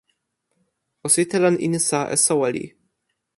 o 1.05 1.07
sitelen 1.15 1.55
insa 1.67 2.01
e 2.15 2.15
soweli. 2.25 2.65